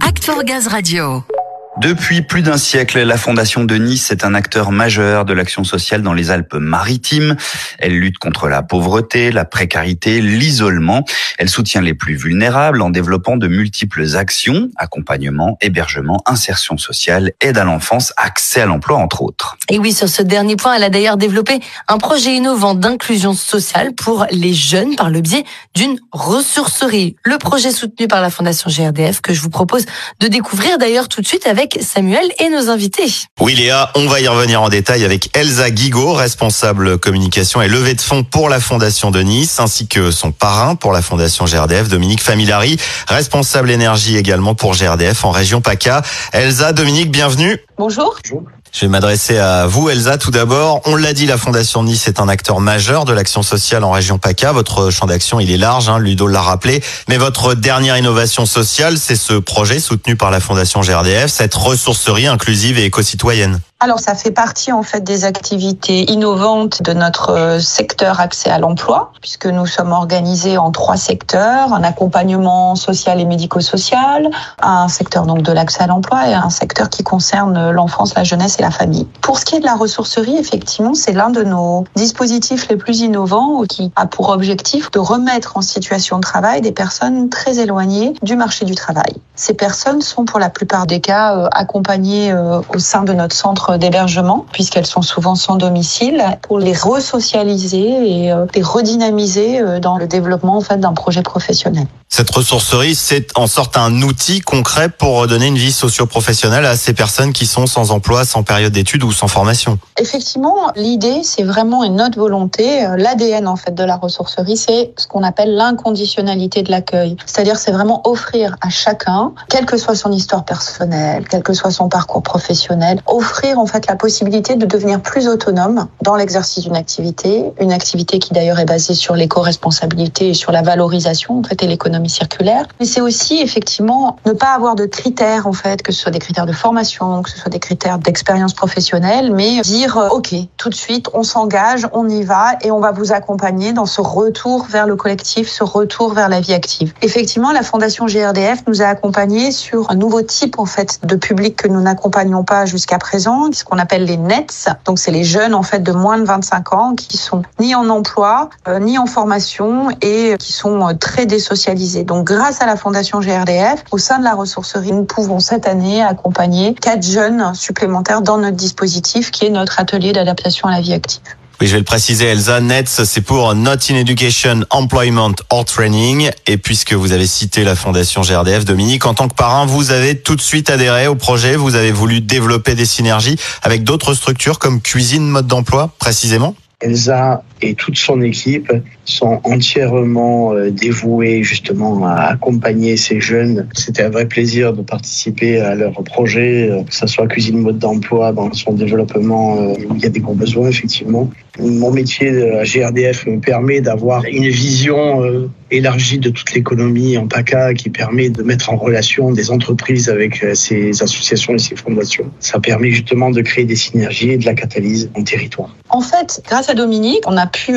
[0.00, 1.35] Act for Gaz Radio.
[1.78, 6.00] Depuis plus d'un siècle, la Fondation de Nice est un acteur majeur de l'action sociale
[6.00, 7.36] dans les Alpes-Maritimes.
[7.78, 11.04] Elle lutte contre la pauvreté, la précarité, l'isolement.
[11.36, 17.58] Elle soutient les plus vulnérables en développant de multiples actions, accompagnement, hébergement, insertion sociale, aide
[17.58, 19.58] à l'enfance, accès à l'emploi, entre autres.
[19.68, 23.92] Et oui, sur ce dernier point, elle a d'ailleurs développé un projet innovant d'inclusion sociale
[23.94, 27.16] pour les jeunes par le biais d'une ressourcerie.
[27.22, 29.84] Le projet soutenu par la Fondation GRDF que je vous propose
[30.20, 33.12] de découvrir d'ailleurs tout de suite avec Samuel et nos invités.
[33.40, 37.94] Oui Léa, on va y revenir en détail avec Elsa Guigo, responsable communication et levée
[37.94, 41.88] de fonds pour la Fondation de Nice, ainsi que son parrain pour la Fondation GRDF,
[41.88, 46.02] Dominique Familari, responsable énergie également pour GRDF en région PACA.
[46.32, 47.58] Elsa, Dominique, bienvenue.
[47.78, 48.16] Bonjour.
[48.24, 48.42] Bonjour.
[48.76, 50.82] Je vais m'adresser à vous, Elsa, tout d'abord.
[50.84, 54.18] On l'a dit, la Fondation Nice est un acteur majeur de l'action sociale en région
[54.18, 54.52] PACA.
[54.52, 56.84] Votre champ d'action, il est large, hein, Ludo l'a rappelé.
[57.08, 62.26] Mais votre dernière innovation sociale, c'est ce projet soutenu par la Fondation GRDF, cette ressourcerie
[62.26, 63.62] inclusive et éco-citoyenne.
[63.78, 68.58] Alors ça fait partie en fait des activités innovantes de notre euh, secteur accès à
[68.58, 74.30] l'emploi puisque nous sommes organisés en trois secteurs un accompagnement social et médico-social,
[74.62, 78.58] un secteur donc de l'accès à l'emploi et un secteur qui concerne l'enfance, la jeunesse
[78.58, 79.06] et la famille.
[79.20, 83.00] Pour ce qui est de la ressourcerie, effectivement, c'est l'un de nos dispositifs les plus
[83.00, 88.14] innovants qui a pour objectif de remettre en situation de travail des personnes très éloignées
[88.22, 89.16] du marché du travail.
[89.34, 93.36] Ces personnes sont pour la plupart des cas euh, accompagnées euh, au sein de notre
[93.36, 99.80] centre d'hébergement, puisqu'elles sont souvent sans domicile, pour les resocialiser et euh, les redynamiser euh,
[99.80, 101.86] dans le développement en fait d'un projet professionnel.
[102.08, 106.94] Cette ressourcerie, c'est en sorte un outil concret pour donner une vie socio-professionnelle à ces
[106.94, 109.78] personnes qui sont sans emploi, sans période d'études ou sans formation.
[109.98, 112.86] Effectivement, l'idée, c'est vraiment une notre volonté.
[112.96, 117.16] L'ADN en fait de la ressourcerie, c'est ce qu'on appelle l'inconditionnalité de l'accueil.
[117.26, 121.70] C'est-à-dire, c'est vraiment offrir à chacun, quelle que soit son histoire personnelle, quel que soit
[121.70, 126.76] son parcours professionnel, offrir en fait la possibilité de devenir plus autonome dans l'exercice d'une
[126.76, 131.62] activité, une activité qui d'ailleurs est basée sur l'éco-responsabilité et sur la valorisation en fait
[131.62, 132.66] et l'économie circulaire.
[132.80, 136.18] Mais c'est aussi effectivement ne pas avoir de critères en fait, que ce soit des
[136.18, 140.68] critères de formation, que ce soit des critères d'expérience professionnelle, mais dire euh, ok tout
[140.68, 144.66] de suite on s'engage, on y va et on va vous accompagner dans ce retour
[144.66, 146.92] vers le collectif, ce retour vers la vie active.
[147.02, 151.56] Effectivement, la Fondation GRDF nous a accompagnés sur un nouveau type en fait de public
[151.56, 154.68] que nous n'accompagnons pas jusqu'à présent ce qu'on appelle les NETS.
[154.84, 157.88] Donc c'est les jeunes en fait de moins de 25 ans qui sont ni en
[157.88, 162.04] emploi, euh, ni en formation et qui sont euh, très désocialisés.
[162.04, 166.02] Donc grâce à la Fondation GRDF, au sein de la ressourcerie, nous pouvons cette année
[166.02, 170.94] accompagner quatre jeunes supplémentaires dans notre dispositif qui est notre atelier d'adaptation à la vie
[170.94, 171.22] active.
[171.58, 172.60] Oui, je vais le préciser, Elsa.
[172.60, 176.30] NETS, c'est pour Not in Education, Employment or Training.
[176.46, 180.18] Et puisque vous avez cité la fondation GRDF, Dominique, en tant que parrain, vous avez
[180.18, 181.56] tout de suite adhéré au projet.
[181.56, 186.54] Vous avez voulu développer des synergies avec d'autres structures comme Cuisine Mode d'Emploi, précisément.
[186.82, 188.70] Elsa et toute son équipe
[189.06, 193.66] sont entièrement euh, dévoués justement à accompagner ces jeunes.
[193.72, 197.78] C'était un vrai plaisir de participer à leur projet, euh, que ce soit Cuisine Mode
[197.78, 201.30] d'Emploi dans son développement, euh, où il y a des gros besoins effectivement.
[201.58, 207.74] Mon métier à GRDF me permet d'avoir une vision élargie de toute l'économie en PACA
[207.74, 212.30] qui permet de mettre en relation des entreprises avec ces associations et ces fondations.
[212.40, 215.74] Ça permet justement de créer des synergies et de la catalyse en territoire.
[215.88, 217.76] En fait, grâce à Dominique, on a pu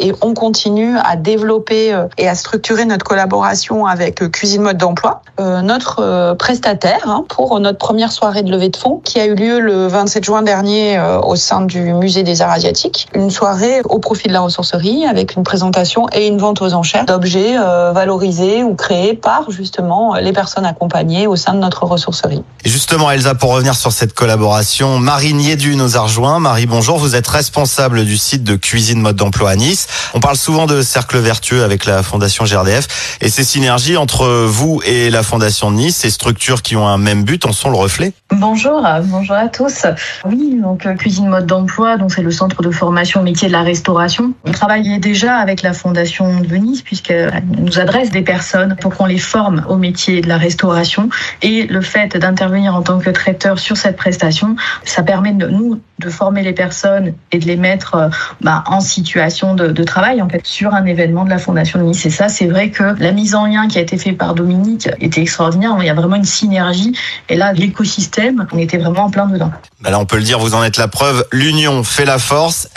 [0.00, 4.78] et on continue à développer euh, et à structurer notre collaboration avec euh, Cuisine Mode
[4.78, 9.26] d'Emploi, euh, notre prestataire hein, pour notre première soirée de levée de fonds qui a
[9.26, 13.08] eu lieu le 27 juin dernier au sein du Musée des Arts Asiatiques.
[13.16, 17.06] Une soirée au profit de la ressourcerie avec une présentation et une vente aux enchères
[17.06, 22.42] d'objets valorisés ou créés par justement les personnes accompagnées au sein de notre ressourcerie.
[22.66, 26.40] Et justement, Elsa, pour revenir sur cette collaboration, Marie Niédu nous a rejoint.
[26.40, 26.98] Marie, bonjour.
[26.98, 29.86] Vous êtes responsable du site de Cuisine Mode d'Emploi à Nice.
[30.12, 34.82] On parle souvent de cercle vertueux avec la Fondation GRDF et ces synergies entre vous
[34.84, 37.78] et la Fondation de Nice, ces structures qui ont un même but, en sont le
[37.78, 39.86] reflet Bonjour, bonjour à tous.
[40.26, 43.62] Oui, donc euh, Cuisine Mode d'Emploi, donc c'est le centre de formation métier de la
[43.62, 44.32] restauration.
[44.44, 49.06] On travaillait déjà avec la Fondation de Nice puisqu'elle nous adresse des personnes pour qu'on
[49.06, 51.08] les forme au métier de la restauration
[51.42, 55.80] et le fait d'intervenir en tant que traiteur sur cette prestation, ça permet de nous
[55.98, 58.08] de former les personnes et de les mettre euh,
[58.42, 61.84] bah, en situation de, de travail en fait sur un événement de la Fondation de
[61.84, 62.04] Nice.
[62.04, 64.88] Et ça, c'est vrai que la mise en lien qui a été faite par Dominique
[65.00, 65.74] était extraordinaire.
[65.80, 66.96] Il y a vraiment une synergie.
[67.28, 69.50] Et là, l'écosystème, on était vraiment en plein dedans.
[69.80, 71.26] Bah là, on peut le dire, vous en êtes la preuve.
[71.32, 72.68] L'union fait la force.